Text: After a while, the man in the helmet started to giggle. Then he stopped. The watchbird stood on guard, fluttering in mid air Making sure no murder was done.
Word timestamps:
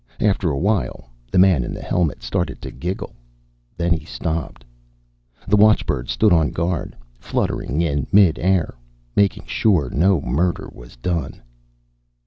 After 0.19 0.49
a 0.49 0.57
while, 0.57 1.11
the 1.31 1.37
man 1.37 1.63
in 1.63 1.75
the 1.75 1.79
helmet 1.83 2.23
started 2.23 2.59
to 2.63 2.71
giggle. 2.71 3.13
Then 3.77 3.93
he 3.93 4.03
stopped. 4.03 4.65
The 5.47 5.55
watchbird 5.55 6.09
stood 6.09 6.33
on 6.33 6.49
guard, 6.49 6.95
fluttering 7.19 7.83
in 7.83 8.07
mid 8.11 8.39
air 8.39 8.73
Making 9.15 9.45
sure 9.45 9.91
no 9.91 10.19
murder 10.19 10.69
was 10.73 10.95
done. 10.95 11.39